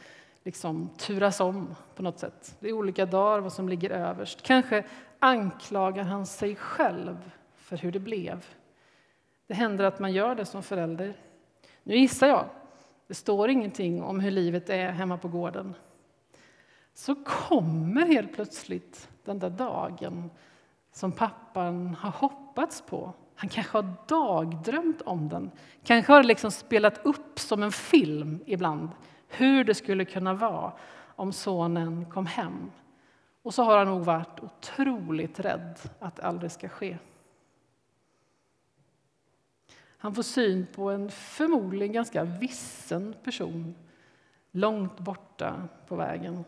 liksom 0.42 0.90
turas 0.98 1.40
om 1.40 1.74
på 1.94 2.02
något 2.02 2.18
sätt. 2.18 2.56
Det 2.60 2.68
är 2.68 2.72
olika 2.72 3.06
dagar 3.06 3.40
vad 3.40 3.52
som 3.52 3.68
ligger 3.68 3.90
överst. 3.90 4.42
Kanske 4.42 4.84
anklagar 5.18 6.04
han 6.04 6.26
sig 6.26 6.56
själv 6.56 7.30
för 7.54 7.76
hur 7.76 7.92
det 7.92 7.98
blev. 7.98 8.46
Det 9.46 9.54
händer 9.54 9.84
att 9.84 9.98
man 9.98 10.12
gör 10.12 10.34
det 10.34 10.44
som 10.44 10.62
förälder. 10.62 11.14
Nu 11.82 11.96
gissar 11.96 12.26
jag. 12.26 12.44
Det 13.06 13.14
står 13.14 13.50
ingenting 13.50 14.02
om 14.02 14.20
hur 14.20 14.30
livet 14.30 14.70
är 14.70 14.90
hemma 14.90 15.18
på 15.18 15.28
gården. 15.28 15.74
Så 16.94 17.14
kommer 17.14 18.06
helt 18.06 18.32
plötsligt 18.32 19.08
den 19.24 19.38
där 19.38 19.50
dagen 19.50 20.30
som 20.92 21.12
pappan 21.12 21.94
har 21.94 22.10
hoppats 22.10 22.82
på. 22.82 23.12
Han 23.34 23.48
kanske 23.48 23.78
har 23.78 23.94
dagdrömt 24.08 25.02
om 25.02 25.28
den. 25.28 25.50
Kanske 25.84 26.12
har 26.12 26.22
det 26.22 26.28
liksom 26.28 26.50
spelat 26.50 27.06
upp 27.06 27.38
som 27.38 27.62
en 27.62 27.72
film 27.72 28.38
ibland 28.46 28.88
hur 29.28 29.64
det 29.64 29.74
skulle 29.74 30.04
kunna 30.04 30.34
vara 30.34 30.72
om 31.16 31.32
sonen 31.32 32.10
kom 32.10 32.26
hem. 32.26 32.70
Och 33.42 33.54
så 33.54 33.62
har 33.62 33.78
han 33.78 33.86
nog 33.86 34.04
varit 34.04 34.40
otroligt 34.40 35.40
rädd 35.40 35.78
att 35.98 36.16
det 36.16 36.22
aldrig 36.22 36.52
ska 36.52 36.68
ske. 36.68 36.98
Han 39.98 40.14
får 40.14 40.22
syn 40.22 40.66
på 40.74 40.90
en 40.90 41.10
förmodligen 41.10 41.92
ganska 41.92 42.24
vissen 42.24 43.14
person 43.24 43.74
långt 44.50 44.98
borta 44.98 45.68
på 45.88 45.96
vägen. 45.96 46.44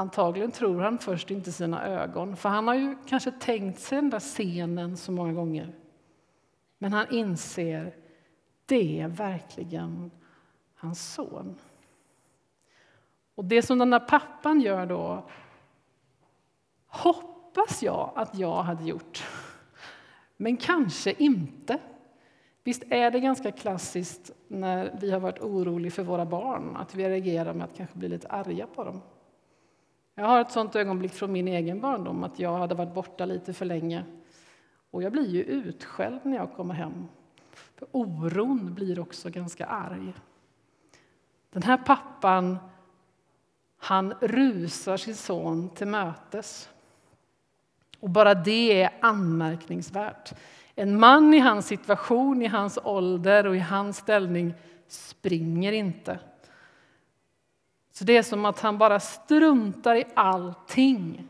Antagligen 0.00 0.50
tror 0.50 0.80
han 0.80 0.98
först 0.98 1.30
inte 1.30 1.52
sina 1.52 1.86
ögon, 1.86 2.36
för 2.36 2.48
han 2.48 2.68
har 2.68 2.74
ju 2.74 2.96
kanske 3.06 3.30
tänkt 3.30 3.80
sig 3.80 3.96
den 3.96 4.10
där 4.10 4.20
scenen 4.20 4.96
så 4.96 5.12
många 5.12 5.32
gånger. 5.32 5.74
Men 6.78 6.92
han 6.92 7.06
inser 7.10 7.94
det 8.66 9.00
är 9.00 9.08
verkligen 9.08 10.10
hans 10.74 11.12
son. 11.14 11.58
Och 13.34 13.44
det 13.44 13.62
som 13.62 13.78
den 13.78 13.90
där 13.90 14.00
pappan 14.00 14.60
gör 14.60 14.86
då 14.86 15.30
hoppas 16.86 17.82
jag 17.82 18.12
att 18.16 18.38
jag 18.38 18.62
hade 18.62 18.84
gjort. 18.84 19.24
Men 20.36 20.56
kanske 20.56 21.12
inte. 21.12 21.78
Visst 22.64 22.82
är 22.90 23.10
det 23.10 23.20
ganska 23.20 23.52
klassiskt 23.52 24.30
när 24.48 24.98
vi 25.00 25.10
har 25.10 25.20
varit 25.20 25.40
oroliga 25.40 25.90
för 25.90 26.02
våra 26.02 26.26
barn 26.26 26.76
att 26.76 26.94
vi 26.94 27.08
reagerar 27.08 27.54
med 27.54 27.64
att 27.64 27.76
kanske 27.76 27.98
bli 27.98 28.08
lite 28.08 28.28
arga 28.28 28.66
på 28.66 28.84
dem. 28.84 29.00
Jag 30.20 30.26
har 30.26 30.40
ett 30.40 30.50
sånt 30.50 30.76
ögonblick 30.76 31.12
från 31.12 31.32
min 31.32 31.48
egen 31.48 31.80
barndom 31.80 32.24
att 32.24 32.38
jag 32.38 32.58
hade 32.58 32.74
varit 32.74 32.94
borta 32.94 33.24
lite 33.24 33.52
för 33.52 33.64
länge. 33.64 34.04
Och 34.90 35.02
jag 35.02 35.12
blir 35.12 35.28
ju 35.28 35.42
utskälld 35.42 36.20
när 36.22 36.36
jag 36.36 36.52
kommer 36.52 36.74
hem. 36.74 37.08
För 37.50 37.88
oron 37.92 38.74
blir 38.74 39.00
också 39.00 39.30
ganska 39.30 39.66
arg. 39.66 40.12
Den 41.50 41.62
här 41.62 41.76
pappan, 41.76 42.58
han 43.78 44.14
rusar 44.20 44.96
sin 44.96 45.14
son 45.14 45.68
till 45.68 45.86
mötes. 45.86 46.68
Och 48.00 48.10
bara 48.10 48.34
det 48.34 48.82
är 48.82 48.90
anmärkningsvärt. 49.00 50.32
En 50.74 51.00
man 51.00 51.34
i 51.34 51.38
hans 51.38 51.66
situation, 51.66 52.42
i 52.42 52.46
hans 52.46 52.78
ålder 52.84 53.46
och 53.46 53.56
i 53.56 53.60
hans 53.60 53.96
ställning 53.96 54.54
springer 54.88 55.72
inte. 55.72 56.18
Så 57.92 58.04
det 58.04 58.16
är 58.16 58.22
som 58.22 58.44
att 58.44 58.60
han 58.60 58.78
bara 58.78 59.00
struntar 59.00 59.94
i 59.94 60.04
allting. 60.14 61.28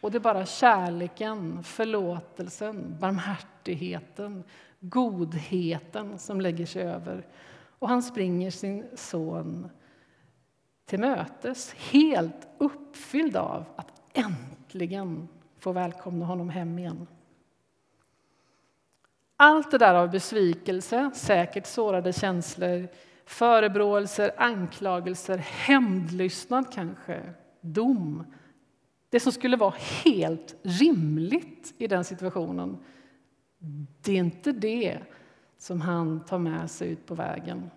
Och 0.00 0.10
det 0.10 0.18
är 0.18 0.20
bara 0.20 0.46
kärleken, 0.46 1.64
förlåtelsen, 1.64 2.96
barmhärtigheten, 3.00 4.44
godheten 4.80 6.18
som 6.18 6.40
lägger 6.40 6.66
sig 6.66 6.82
över. 6.82 7.26
Och 7.78 7.88
han 7.88 8.02
springer 8.02 8.50
sin 8.50 8.86
son 8.94 9.70
till 10.86 11.00
mötes, 11.00 11.74
helt 11.74 12.48
uppfylld 12.58 13.36
av 13.36 13.64
att 13.76 14.02
äntligen 14.12 15.28
få 15.58 15.72
välkomna 15.72 16.26
honom 16.26 16.48
hem 16.48 16.78
igen. 16.78 17.06
Allt 19.36 19.70
det 19.70 19.78
där 19.78 19.94
av 19.94 20.10
besvikelse, 20.10 21.10
säkert 21.14 21.66
sårade 21.66 22.12
känslor, 22.12 22.88
förebråelser, 23.30 24.32
anklagelser, 24.36 25.38
hämndlystnad 25.38 26.72
kanske, 26.72 27.20
dom. 27.60 28.24
Det 29.10 29.20
som 29.20 29.32
skulle 29.32 29.56
vara 29.56 29.74
helt 30.04 30.56
rimligt 30.62 31.74
i 31.78 31.86
den 31.86 32.04
situationen, 32.04 32.78
det 34.02 34.12
är 34.12 34.16
inte 34.16 34.52
det 34.52 34.98
som 35.58 35.80
han 35.80 36.24
tar 36.24 36.38
med 36.38 36.70
sig 36.70 36.90
ut 36.90 37.06
på 37.06 37.14
vägen. 37.14 37.70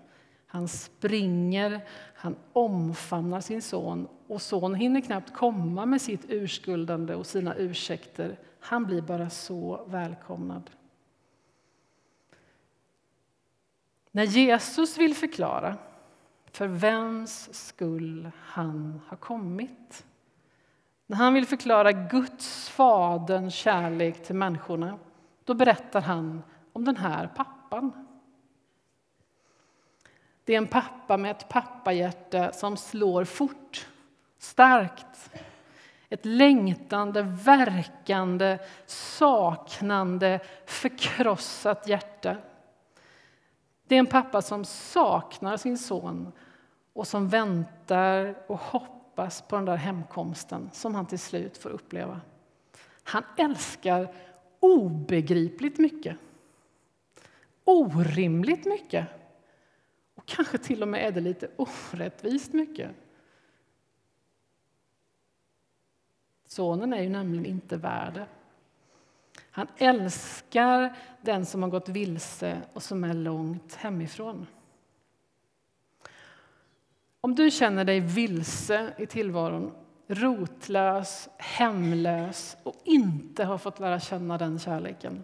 Han 0.47 0.67
springer, 0.67 1.81
han 2.15 2.35
omfamnar 2.53 3.41
sin 3.41 3.61
son 3.61 4.07
och 4.27 4.41
son 4.41 4.75
hinner 4.75 5.01
knappt 5.01 5.33
komma 5.33 5.85
med 5.85 6.01
sitt 6.01 6.25
urskuldande 6.29 7.15
och 7.15 7.25
sina 7.25 7.55
ursäkter. 7.55 8.39
Han 8.59 8.85
blir 8.85 9.01
bara 9.01 9.29
så 9.29 9.85
välkomnad. 9.87 10.69
När 14.15 14.23
Jesus 14.23 14.97
vill 14.97 15.15
förklara 15.15 15.77
för 16.51 16.67
vems 16.67 17.53
skull 17.53 18.31
han 18.39 19.01
har 19.07 19.17
kommit 19.17 20.05
när 21.05 21.17
han 21.17 21.33
vill 21.33 21.45
förklara 21.45 21.91
Guds, 21.91 22.69
Faderns 22.69 23.53
kärlek 23.53 24.23
till 24.23 24.35
människorna 24.35 24.99
då 25.43 25.53
berättar 25.53 26.01
han 26.01 26.43
om 26.73 26.85
den 26.85 26.97
här 26.97 27.27
pappan. 27.27 28.07
Det 30.43 30.53
är 30.53 30.57
en 30.57 30.67
pappa 30.67 31.17
med 31.17 31.31
ett 31.31 31.49
pappahjärta 31.49 32.51
som 32.51 32.77
slår 32.77 33.23
fort, 33.23 33.87
starkt. 34.37 35.31
Ett 36.09 36.25
längtande, 36.25 37.21
verkande, 37.21 38.57
saknande, 38.85 40.39
förkrossat 40.65 41.87
hjärta. 41.87 42.37
Det 43.87 43.95
är 43.95 43.99
en 43.99 44.07
pappa 44.07 44.41
som 44.41 44.65
saknar 44.65 45.57
sin 45.57 45.77
son 45.77 46.31
och 46.93 47.07
som 47.07 47.29
väntar 47.29 48.35
och 48.47 48.59
hoppas 48.59 49.41
på 49.41 49.55
den 49.55 49.65
där 49.65 49.75
hemkomsten 49.75 50.69
som 50.73 50.95
han 50.95 51.05
till 51.05 51.19
slut 51.19 51.57
får 51.57 51.69
uppleva. 51.69 52.21
Han 53.03 53.23
älskar 53.37 54.15
obegripligt 54.59 55.77
mycket. 55.77 56.17
Orimligt 57.63 58.65
mycket. 58.65 59.07
Och 60.15 60.25
kanske 60.25 60.57
till 60.57 60.81
och 60.81 60.87
med 60.87 61.07
är 61.07 61.11
det 61.11 61.21
lite 61.21 61.49
orättvist 61.55 62.53
mycket. 62.53 62.91
Sonen 66.45 66.93
är 66.93 67.01
ju 67.01 67.09
nämligen 67.09 67.45
inte 67.45 67.77
värd 67.77 68.13
det. 68.13 68.27
Han 69.55 69.67
älskar 69.77 70.95
den 71.21 71.45
som 71.45 71.63
har 71.63 71.69
gått 71.69 71.89
vilse 71.89 72.61
och 72.73 72.83
som 72.83 73.03
är 73.03 73.13
långt 73.13 73.75
hemifrån. 73.75 74.47
Om 77.21 77.35
du 77.35 77.51
känner 77.51 77.85
dig 77.85 77.99
vilse 77.99 78.93
i 78.97 79.05
tillvaron, 79.05 79.71
rotlös, 80.07 81.29
hemlös 81.37 82.57
och 82.63 82.75
inte 82.83 83.43
har 83.43 83.57
fått 83.57 83.79
lära 83.79 83.99
känna 83.99 84.37
den 84.37 84.59
kärleken 84.59 85.23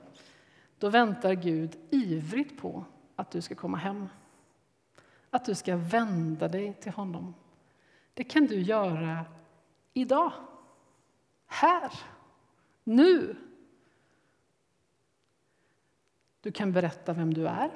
då 0.78 0.90
väntar 0.90 1.34
Gud 1.34 1.78
ivrigt 1.90 2.62
på 2.62 2.86
att 3.16 3.32
du 3.32 3.42
ska 3.42 3.56
komma 3.56 3.78
hem. 3.78 4.10
Att 5.30 5.46
du 5.46 5.56
ska 5.56 5.76
vända 5.76 6.48
dig 6.48 6.74
till 6.74 6.92
honom. 6.92 7.34
Det 8.14 8.24
kan 8.24 8.46
du 8.46 8.62
göra 8.62 9.26
idag. 9.94 10.32
Här. 11.48 11.92
Nu. 12.84 13.36
Du 16.42 16.52
kan 16.52 16.72
berätta 16.72 17.14
vem 17.14 17.34
du 17.34 17.48
är. 17.48 17.72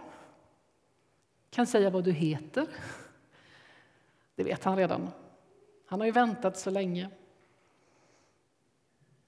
kan 1.49 1.67
säga 1.67 1.89
vad 1.89 2.03
du 2.03 2.11
heter. 2.11 2.67
Det 4.35 4.43
vet 4.43 4.63
han 4.63 4.77
redan. 4.77 5.09
Han 5.85 5.99
har 5.99 6.05
ju 6.05 6.11
väntat 6.11 6.57
så 6.57 6.69
länge. 6.69 7.09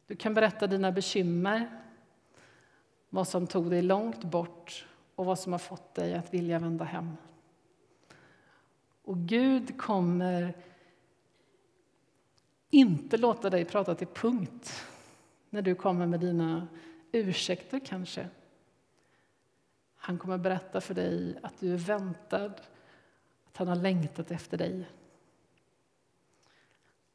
Du 0.08 0.16
kan 0.16 0.34
berätta 0.34 0.68
dina 0.68 0.92
bekymmer. 0.92 1.82
vad 3.10 3.28
som 3.28 3.48
tog 3.48 3.70
dig 3.70 3.82
långt 3.82 4.24
bort 4.24 4.86
och 5.16 5.26
vad 5.26 5.40
som 5.40 5.52
har 5.52 5.60
fått 5.60 5.96
dig 5.96 6.14
att 6.14 6.34
vilja 6.34 6.60
vända 6.60 6.86
hem. 6.86 7.18
Och 9.04 9.18
Gud 9.18 9.78
kommer 9.78 10.54
inte 12.70 13.18
låta 13.18 13.50
dig 13.50 13.66
prata 13.66 13.96
till 13.96 14.08
punkt 14.08 14.86
när 15.50 15.62
du 15.62 15.76
kommer 15.76 16.06
med 16.06 16.20
dina 16.20 16.68
ursäkter, 17.12 17.80
kanske. 17.86 18.30
Han 20.06 20.18
kommer 20.18 20.38
berätta 20.38 20.82
för 20.82 20.94
dig 20.94 21.38
att 21.44 21.60
du 21.60 21.74
är 21.74 21.78
väntad, 21.78 22.54
att 23.48 23.58
han 23.58 23.68
har 23.68 23.76
längtat 23.76 24.32
efter 24.32 24.58
dig. 24.58 24.88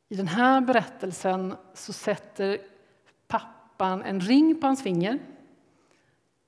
I 0.09 0.17
den 0.17 0.29
här 0.29 0.61
berättelsen 0.61 1.55
så 1.75 1.93
sätter 1.93 2.59
pappan 3.29 4.03
en 4.03 4.21
ring 4.21 4.61
på 4.61 4.67
hans 4.67 4.83
finger 4.83 5.19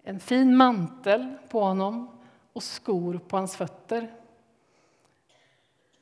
en 0.03 0.21
fin 0.21 0.57
mantel 0.57 1.35
på 1.49 1.61
honom 1.61 2.11
och 2.53 2.63
skor 2.63 3.21
på 3.29 3.37
hans 3.37 3.57
fötter. 3.57 4.11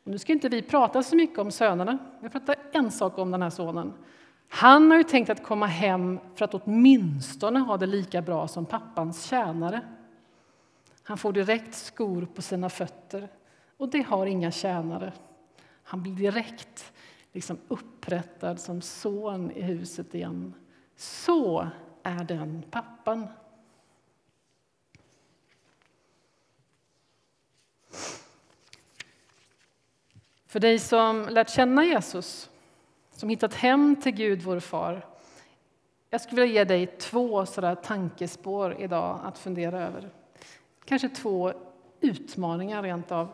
Nu 0.04 0.18
ska 0.18 0.32
inte 0.32 0.48
vi 0.48 0.62
prata 0.62 1.02
så 1.02 1.16
mycket 1.16 1.38
om 1.38 1.50
sönerna. 1.50 1.98
Vi 2.20 2.28
pratar 2.28 2.56
en 2.72 2.90
sak 2.90 3.18
om 3.18 3.30
den 3.30 3.42
här 3.42 3.50
sonen. 3.50 3.92
Han 4.48 4.90
har 4.90 4.98
ju 4.98 5.04
tänkt 5.04 5.30
att 5.30 5.42
komma 5.42 5.66
hem 5.66 6.20
för 6.34 6.44
att 6.44 6.54
åtminstone 6.54 7.60
ha 7.60 7.76
det 7.76 7.86
lika 7.86 8.22
bra 8.22 8.48
som 8.48 8.66
pappans 8.66 9.24
tjänare. 9.24 9.80
Han 11.10 11.18
får 11.18 11.32
direkt 11.32 11.74
skor 11.74 12.26
på 12.34 12.42
sina 12.42 12.68
fötter, 12.70 13.28
och 13.76 13.88
det 13.88 14.02
har 14.02 14.26
inga 14.26 14.50
tjänare. 14.50 15.12
Han 15.82 16.02
blir 16.02 16.12
direkt 16.12 16.92
liksom 17.32 17.58
upprättad 17.68 18.60
som 18.60 18.82
son 18.82 19.50
i 19.50 19.62
huset 19.62 20.14
igen. 20.14 20.54
Så 20.96 21.68
är 22.02 22.24
den 22.24 22.62
pappan. 22.70 23.26
För 30.46 30.60
dig 30.60 30.78
som 30.78 31.26
lärt 31.30 31.50
känna 31.50 31.84
Jesus, 31.84 32.50
som 33.10 33.28
hittat 33.28 33.54
hem 33.54 33.96
till 33.96 34.12
Gud, 34.12 34.42
vår 34.42 34.60
far 34.60 35.06
jag 36.10 36.20
skulle 36.20 36.42
vilja 36.42 36.54
ge 36.54 36.64
dig 36.64 36.86
två 36.86 37.46
sådär 37.46 37.74
tankespår 37.74 38.76
idag 38.80 39.20
att 39.24 39.38
fundera 39.38 39.80
över. 39.80 40.10
Kanske 40.90 41.08
två 41.08 41.52
utmaningar 42.00 42.82
rent 42.82 43.12
av. 43.12 43.28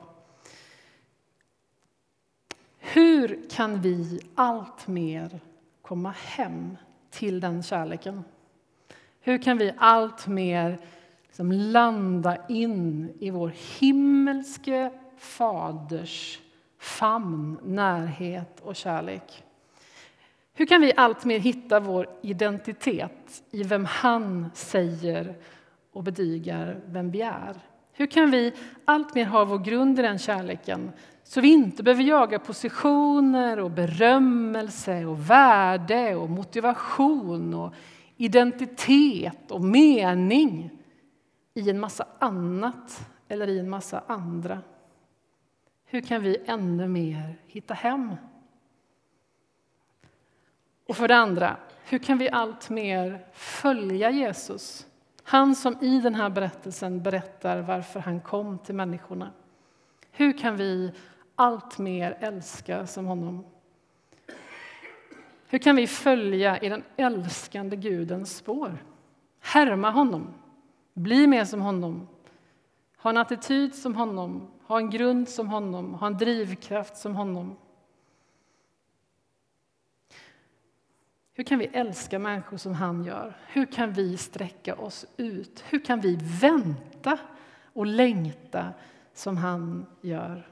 Hur 2.79 3.51
kan 3.51 3.81
vi 3.81 4.21
allt 4.35 4.87
mer 4.87 5.41
komma 5.83 6.15
hem 6.19 6.77
till 7.11 7.41
den 7.41 7.63
kärleken? 7.63 8.25
Hur 9.21 9.39
kan 9.39 9.59
vi 9.59 9.73
allt 9.79 10.27
mer 10.27 10.79
liksom 11.27 11.53
landa 11.53 12.47
in 12.49 13.13
i 13.21 13.31
vår 13.31 13.53
himmelske 13.79 14.93
faders 15.19 16.41
famn, 16.79 17.59
närhet 17.63 18.61
och 18.61 18.77
kärlek. 18.77 19.45
Hur 20.55 20.67
kan 20.67 20.81
vi 20.81 20.93
alltmer 20.97 21.39
hitta 21.39 21.81
vår 21.81 22.09
identitet 22.23 23.43
i 23.51 23.63
vem 23.63 23.85
han 23.85 24.51
säger 24.55 25.35
och 25.97 26.03
bedygar 26.03 26.81
vem 26.87 27.11
vi 27.11 27.21
är? 27.21 27.57
Hur 27.93 28.07
kan 28.07 28.31
vi 28.31 28.53
alltmer 28.85 29.25
ha 29.25 29.45
vår 29.45 29.59
grund 29.59 29.99
i 29.99 30.03
den 30.03 30.19
kärleken 30.19 30.93
så 31.23 31.41
vi 31.41 31.49
inte 31.49 31.83
behöver 31.83 32.03
jaga 32.03 32.39
positioner 32.39 33.59
och 33.59 33.71
berömmelse 33.71 35.05
och 35.05 35.31
värde 35.31 36.15
och 36.15 36.31
motivation 36.31 37.55
och 37.55 37.75
identitet 38.17 39.51
och 39.51 39.65
mening 39.65 40.71
i 41.55 41.71
en 41.71 41.81
massa 41.81 42.07
annat 42.19 43.09
eller 43.29 43.49
i 43.49 43.59
en 43.59 43.71
massa 43.71 44.03
andra? 44.07 44.63
Hur 45.85 46.01
kan 46.01 46.23
vi 46.23 46.37
ännu 46.47 46.89
mer 46.89 47.39
hitta 47.47 47.75
hem? 47.75 48.17
Och 50.87 50.97
för 50.97 51.09
det 51.09 51.17
andra, 51.17 51.57
hur 51.85 51.99
kan 51.99 52.19
vi 52.19 52.31
allt 52.31 52.71
mer 52.71 53.27
följa 53.33 54.11
Jesus? 54.11 54.87
Han 55.29 55.55
som 55.55 55.77
i 55.81 56.01
den 56.01 56.15
här 56.15 56.31
berättelsen 56.31 57.03
berättar 57.03 57.63
varför 57.63 58.01
han 58.01 58.21
kom 58.21 58.59
till 58.59 58.75
människorna. 58.75 59.33
Hur 60.11 60.39
kan 60.39 60.57
vi 60.57 60.93
allt 61.35 61.79
mer 61.79 62.17
älska 62.21 62.87
som 62.87 63.07
honom? 63.07 63.45
Hur 65.49 65.59
kan 65.59 65.77
vi 65.77 65.87
följa 65.87 66.61
i 66.61 66.69
den 66.69 66.83
älskande 66.97 67.77
Gudens 67.77 68.37
spår? 68.37 68.85
Härma 69.41 69.91
honom, 69.91 70.35
bli 70.95 71.27
mer 71.27 71.45
som 71.45 71.61
honom, 71.61 72.09
ha 72.99 73.11
en 73.11 73.17
attityd 73.17 73.75
som 73.75 73.95
honom, 73.95 74.51
ha 74.67 74.79
en 74.79 74.91
grund 74.91 75.29
som 75.29 75.49
honom, 75.49 75.95
ha 75.95 76.07
en 76.07 76.19
drivkraft 76.19 76.97
som 76.97 77.17
honom. 77.17 77.57
Hur 81.39 81.45
kan 81.45 81.59
vi 81.59 81.67
älska 81.67 82.19
människor 82.19 82.57
som 82.57 82.75
han 82.75 83.05
gör? 83.05 83.37
Hur 83.47 83.67
kan 83.67 83.93
vi 83.93 84.17
sträcka 84.17 84.75
oss 84.75 85.07
ut? 85.17 85.65
Hur 85.69 85.85
kan 85.85 86.01
vi 86.01 86.19
vänta 86.41 87.19
och 87.73 87.87
längta 87.87 88.73
som 89.13 89.37
han 89.37 89.87
gör? 90.01 90.51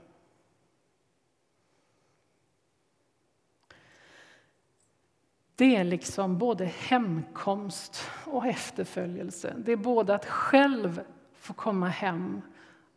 Det 5.56 5.76
är 5.76 5.84
liksom 5.84 6.38
både 6.38 6.64
hemkomst 6.64 8.10
och 8.24 8.46
efterföljelse. 8.46 9.54
Det 9.58 9.72
är 9.72 9.76
både 9.76 10.14
att 10.14 10.26
själv 10.26 11.00
få 11.32 11.52
komma 11.52 11.88
hem 11.88 12.42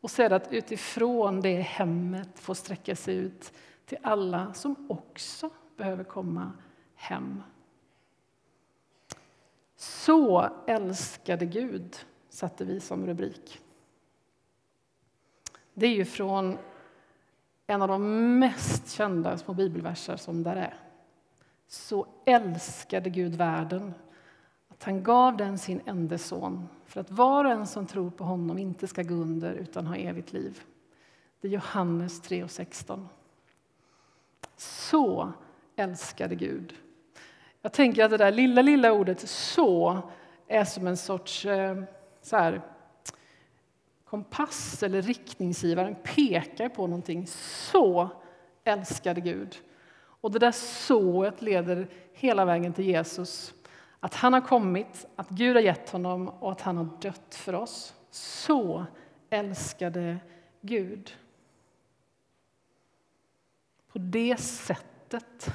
och 0.02 0.12
sedan 0.12 0.34
att 0.34 0.54
utifrån 0.54 1.42
det 1.42 1.62
hemmet 1.62 2.40
få 2.40 2.56
sträcka 2.56 2.96
sig 2.96 3.16
ut 3.16 3.54
till 3.86 3.98
alla 4.04 4.54
som 4.54 4.86
också 4.90 5.50
behöver 5.78 6.04
komma 6.04 6.52
hem. 6.96 7.44
Så 9.78 10.50
älskade 10.68 11.46
Gud, 11.46 11.96
satte 12.30 12.66
vi 12.66 12.80
som 12.80 13.06
rubrik. 13.06 13.62
Det 15.74 15.86
är 15.88 15.96
ju 15.96 16.06
från 16.06 16.58
en 17.68 17.82
av 17.82 17.88
de 17.88 18.40
mest 18.40 18.92
kända 18.92 19.38
små 19.38 19.54
bibelverser 19.54 20.18
som 20.18 20.44
där 20.44 20.56
är. 20.56 20.80
Så 21.68 22.08
älskade 22.26 23.10
Gud 23.10 23.36
världen 23.36 23.94
att 24.68 24.84
han 24.84 25.04
gav 25.04 25.38
den 25.38 25.58
sin 25.58 25.82
enda 25.86 26.18
son 26.18 26.68
för 26.86 27.02
att 27.02 27.12
var 27.12 27.46
och 27.46 27.52
en 27.52 27.68
som 27.68 27.88
tror 27.88 28.10
på 28.10 28.24
honom 28.24 28.58
inte 28.58 28.88
ska 28.88 29.04
gå 29.04 29.14
under 29.14 29.54
utan 29.54 29.88
ha 29.88 29.96
evigt 29.96 30.34
liv. 30.34 30.62
Det 31.42 31.48
är 31.48 31.52
Johannes 31.52 32.22
3 32.22 32.44
och 32.44 32.52
16. 32.52 33.10
Så 34.56 35.32
älskade 35.76 36.36
Gud. 36.36 36.76
Jag 37.68 37.74
tänker 37.74 38.06
att 38.06 38.12
det 38.12 38.18
där 38.18 38.32
lilla, 38.32 38.62
lilla 38.62 38.92
ordet 38.92 39.30
så 39.30 40.02
är 40.48 40.64
som 40.64 40.88
en 40.88 40.98
sorts 40.98 41.46
eh, 41.46 41.84
så 42.22 42.38
här, 42.38 42.62
kompass 44.06 44.84
eller 44.84 45.02
riktningsgivare, 45.02 45.86
den 45.86 45.96
pekar 45.96 46.70
på 46.70 46.88
någonting. 46.88 47.28
Så 47.28 48.10
älskade 48.64 49.22
Gud. 49.22 49.58
Och 49.98 50.32
det 50.32 50.40
där 50.40 50.52
sået 50.52 51.42
leder 51.42 51.88
hela 52.14 52.46
vägen 52.46 52.74
till 52.74 52.86
Jesus. 52.86 53.54
Att 54.00 54.14
han 54.14 54.34
har 54.34 54.42
kommit, 54.42 55.06
att 55.16 55.30
Gud 55.30 55.56
har 55.56 55.64
gett 55.64 55.90
honom 55.90 56.28
och 56.28 56.52
att 56.52 56.62
han 56.62 56.78
har 56.78 56.90
dött 57.02 57.36
för 57.36 57.56
oss. 57.56 57.94
Så 58.12 58.86
älskade 59.30 60.18
Gud. 60.62 61.16
På 63.92 64.00
det 64.00 64.38
sättet. 64.38 65.52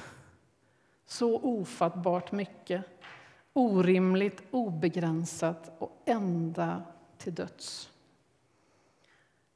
Så 1.12 1.40
ofattbart 1.40 2.32
mycket. 2.32 2.84
Orimligt, 3.52 4.42
obegränsat 4.50 5.72
och 5.78 6.02
ända 6.04 6.82
till 7.18 7.34
döds. 7.34 7.90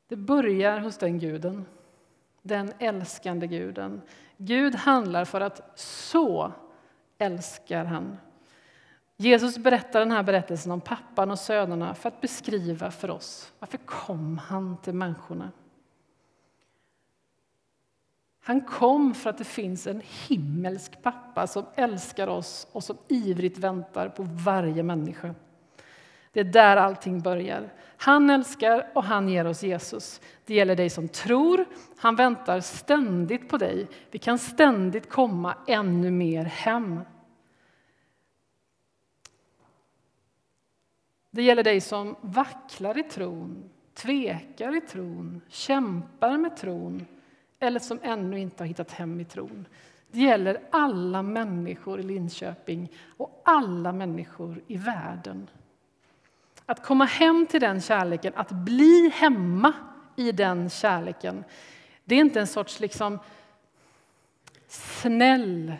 Det 0.08 0.16
börjar 0.16 0.78
hos 0.78 0.98
den 0.98 1.18
guden, 1.18 1.66
den 2.42 2.72
älskande 2.78 3.46
guden. 3.46 4.02
Gud 4.36 4.74
handlar 4.74 5.24
för 5.24 5.40
att 5.40 5.78
så 5.78 6.52
älskar 7.18 7.84
han 7.84 8.16
Jesus 9.16 9.58
berättar 9.58 10.00
den 10.00 10.10
här 10.10 10.22
berättelsen 10.22 10.72
om 10.72 10.80
pappan 10.80 11.30
och 11.30 11.38
sönerna 11.38 11.94
för 11.94 12.08
att 12.08 12.20
beskriva 12.20 12.90
för 12.90 13.10
oss 13.10 13.52
varför 13.58 13.78
kom 13.78 14.38
han 14.38 14.76
till 14.76 14.94
människorna. 14.94 15.50
Han 18.46 18.60
kom 18.60 19.14
för 19.14 19.30
att 19.30 19.38
det 19.38 19.44
finns 19.44 19.86
en 19.86 20.02
himmelsk 20.28 21.02
pappa 21.02 21.46
som 21.46 21.66
älskar 21.74 22.28
oss 22.28 22.68
och 22.72 22.84
som 22.84 22.96
ivrigt 23.08 23.58
väntar 23.58 24.08
på 24.08 24.22
varje 24.22 24.82
människa. 24.82 25.34
Det 26.32 26.40
är 26.40 26.44
där 26.44 26.76
allting 26.76 27.20
börjar. 27.20 27.72
Han 27.96 28.30
älskar 28.30 28.90
och 28.94 29.04
han 29.04 29.28
ger 29.28 29.46
oss 29.46 29.62
Jesus. 29.62 30.20
Det 30.44 30.54
gäller 30.54 30.76
dig 30.76 30.90
som 30.90 31.08
tror. 31.08 31.64
Han 31.96 32.16
väntar 32.16 32.60
ständigt 32.60 33.48
på 33.48 33.58
dig. 33.58 33.88
Vi 34.10 34.18
kan 34.18 34.38
ständigt 34.38 35.10
komma 35.10 35.54
ännu 35.66 36.10
mer 36.10 36.44
hem. 36.44 37.00
Det 41.30 41.42
gäller 41.42 41.64
dig 41.64 41.80
som 41.80 42.16
vacklar 42.20 42.98
i 42.98 43.02
tron, 43.02 43.70
tvekar 43.94 44.76
i 44.76 44.80
tron, 44.80 45.40
kämpar 45.48 46.38
med 46.38 46.56
tron 46.56 47.06
eller 47.58 47.80
som 47.80 47.98
ännu 48.02 48.38
inte 48.38 48.62
har 48.62 48.68
hittat 48.68 48.90
hem 48.90 49.20
i 49.20 49.24
tron. 49.24 49.66
Det 50.10 50.20
gäller 50.20 50.60
alla 50.70 51.22
människor 51.22 52.00
i 52.00 52.02
Linköping 52.02 52.92
och 53.16 53.42
alla 53.44 53.92
människor 53.92 54.62
i 54.66 54.76
världen. 54.76 55.50
Att 56.66 56.84
komma 56.84 57.04
hem 57.04 57.46
till 57.46 57.60
den 57.60 57.80
kärleken, 57.80 58.32
att 58.36 58.50
bli 58.50 59.10
hemma 59.14 59.72
i 60.16 60.32
den 60.32 60.70
kärleken 60.70 61.44
det 62.08 62.14
är 62.14 62.20
inte 62.20 62.40
en 62.40 62.46
sorts 62.46 62.80
liksom 62.80 63.18
snäll 64.68 65.72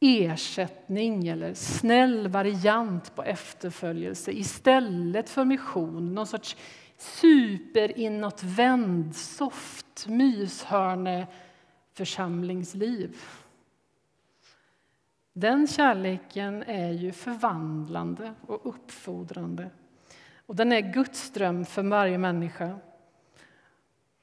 ersättning 0.00 1.28
eller 1.28 1.54
snäll 1.54 2.28
variant 2.28 3.14
på 3.14 3.22
efterföljelse 3.22 4.32
istället 4.32 5.30
för 5.30 5.44
mission. 5.44 6.14
Någon 6.14 6.26
sorts 6.26 6.56
superinåtvänd, 7.02 9.16
soft 9.16 10.06
myshörne 10.08 11.26
församlingsliv. 11.92 13.16
Den 15.32 15.66
kärleken 15.66 16.62
är 16.62 16.90
ju 16.90 17.12
förvandlande 17.12 18.34
och 18.46 18.66
uppfordrande. 18.66 19.70
Och 20.46 20.56
den 20.56 20.72
är 20.72 20.92
Guds 20.92 21.30
dröm 21.30 21.64
för 21.64 21.82
varje 21.82 22.18
människa. 22.18 22.78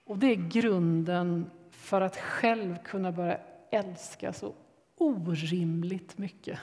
Och 0.05 0.17
det 0.17 0.27
är 0.27 0.49
grunden 0.49 1.49
för 1.71 2.01
att 2.01 2.17
själv 2.17 2.77
kunna 2.83 3.11
börja 3.11 3.39
älska 3.71 4.33
så 4.33 4.53
orimligt 4.97 6.17
mycket. 6.17 6.59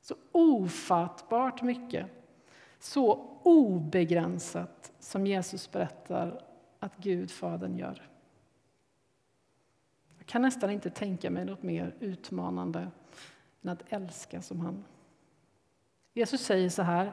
Så 0.00 0.14
ofattbart 0.32 1.62
mycket. 1.62 2.23
Så 2.84 3.26
obegränsat 3.42 4.92
som 4.98 5.26
Jesus 5.26 5.70
berättar 5.70 6.40
att 6.78 6.96
Gud, 6.96 7.30
Fadern, 7.30 7.76
gör. 7.76 8.08
Jag 10.18 10.26
kan 10.26 10.42
nästan 10.42 10.70
inte 10.70 10.90
tänka 10.90 11.30
mig 11.30 11.44
något 11.44 11.62
mer 11.62 11.94
utmanande 12.00 12.90
än 13.62 13.68
att 13.68 13.82
älska 13.92 14.42
som 14.42 14.60
han. 14.60 14.84
Jesus 16.12 16.40
säger 16.40 16.68
så 16.70 16.82
här. 16.82 17.12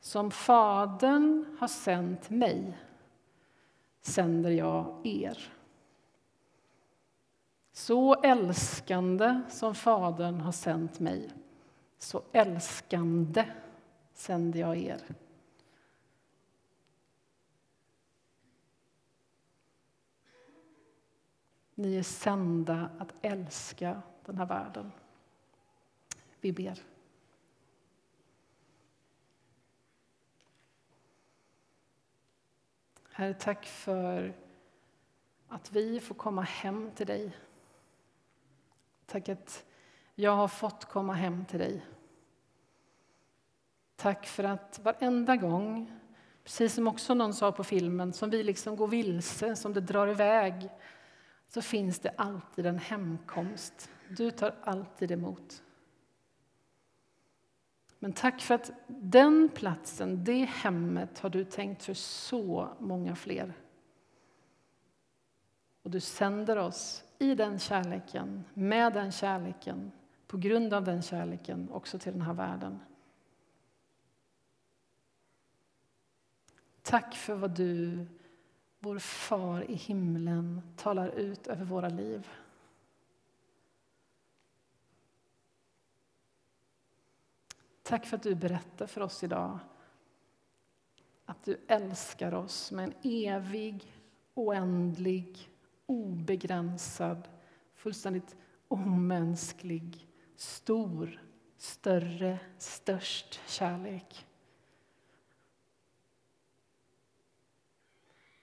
Som 0.00 0.30
Fadern 0.30 1.56
har 1.58 1.68
sänt 1.68 2.30
mig 2.30 2.78
sänder 4.00 4.50
jag 4.50 5.00
er. 5.06 5.52
Så 7.72 8.14
älskande 8.14 9.40
som 9.48 9.74
Fadern 9.74 10.40
har 10.40 10.52
sänt 10.52 11.00
mig, 11.00 11.30
så 11.98 12.22
älskande 12.32 13.44
sänder 14.16 14.60
jag 14.60 14.76
er. 14.76 15.02
Ni 21.74 21.96
är 21.96 22.02
sända 22.02 22.90
att 22.98 23.14
älska 23.22 24.02
den 24.24 24.38
här 24.38 24.46
världen. 24.46 24.92
Vi 26.40 26.52
ber. 26.52 26.82
Herre, 33.12 33.34
tack 33.34 33.66
för 33.66 34.34
att 35.48 35.72
vi 35.72 36.00
får 36.00 36.14
komma 36.14 36.42
hem 36.42 36.90
till 36.90 37.06
dig. 37.06 37.36
Tack 39.06 39.28
att 39.28 39.64
jag 40.14 40.36
har 40.36 40.48
fått 40.48 40.84
komma 40.84 41.12
hem 41.12 41.44
till 41.44 41.58
dig. 41.58 41.86
Tack 43.96 44.26
för 44.26 44.44
att 44.44 44.80
varenda 44.82 45.36
gång, 45.36 45.92
precis 46.44 46.74
som 46.74 46.88
också 46.88 47.14
någon 47.14 47.34
sa 47.34 47.52
på 47.52 47.64
filmen, 47.64 48.12
som 48.12 48.30
vi 48.30 48.42
liksom 48.42 48.76
går 48.76 48.88
vilse, 48.88 49.56
som 49.56 49.72
det 49.72 49.80
drar 49.80 50.08
iväg, 50.08 50.68
så 51.48 51.62
finns 51.62 51.98
det 51.98 52.10
alltid 52.16 52.66
en 52.66 52.78
hemkomst. 52.78 53.90
Du 54.08 54.30
tar 54.30 54.54
alltid 54.62 55.12
emot. 55.12 55.62
Men 57.98 58.12
tack 58.12 58.40
för 58.40 58.54
att 58.54 58.72
den 58.86 59.48
platsen, 59.54 60.24
det 60.24 60.44
hemmet 60.44 61.18
har 61.18 61.30
du 61.30 61.44
tänkt 61.44 61.82
för 61.82 61.94
så 61.94 62.68
många 62.78 63.16
fler. 63.16 63.54
Och 65.82 65.90
du 65.90 66.00
sänder 66.00 66.56
oss 66.56 67.04
i 67.18 67.34
den 67.34 67.58
kärleken, 67.58 68.44
med 68.54 68.92
den 68.92 69.12
kärleken, 69.12 69.92
på 70.26 70.36
grund 70.36 70.74
av 70.74 70.84
den 70.84 71.02
kärleken 71.02 71.68
också 71.72 71.98
till 71.98 72.12
den 72.12 72.22
här 72.22 72.34
världen. 72.34 72.80
Tack 76.86 77.14
för 77.14 77.34
vad 77.34 77.50
du, 77.50 78.06
vår 78.78 78.98
far 78.98 79.70
i 79.70 79.74
himlen, 79.74 80.62
talar 80.76 81.08
ut 81.08 81.46
över 81.46 81.64
våra 81.64 81.88
liv. 81.88 82.28
Tack 87.82 88.06
för 88.06 88.16
att 88.16 88.22
du 88.22 88.34
berättar 88.34 88.86
för 88.86 89.00
oss 89.00 89.24
idag 89.24 89.58
att 91.24 91.44
du 91.44 91.60
älskar 91.66 92.34
oss 92.34 92.72
med 92.72 92.84
en 92.84 92.94
evig, 93.02 93.92
oändlig, 94.34 95.50
obegränsad, 95.86 97.28
fullständigt 97.74 98.36
omänsklig, 98.68 100.08
stor, 100.36 101.22
större, 101.56 102.38
störst 102.58 103.40
kärlek. 103.46 104.26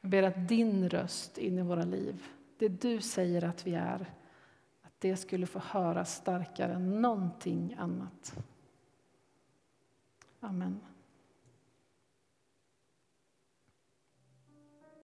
Jag 0.03 0.09
ber 0.09 0.23
att 0.23 0.47
din 0.47 0.89
röst 0.89 1.37
in 1.37 1.59
i 1.59 1.61
våra 1.61 1.83
liv, 1.83 2.23
det 2.57 2.67
du 2.67 3.01
säger 3.01 3.43
att 3.43 3.67
vi 3.67 3.75
är, 3.75 4.13
att 4.81 4.93
det 4.99 5.17
skulle 5.17 5.45
få 5.45 5.59
höras 5.59 6.15
starkare 6.15 6.73
än 6.73 7.01
någonting 7.01 7.75
annat. 7.79 8.35
Amen. 10.39 10.79